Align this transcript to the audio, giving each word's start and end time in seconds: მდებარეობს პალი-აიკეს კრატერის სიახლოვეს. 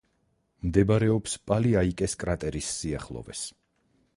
მდებარეობს 0.69 1.35
პალი-აიკეს 1.51 2.17
კრატერის 2.25 2.73
სიახლოვეს. 2.79 3.45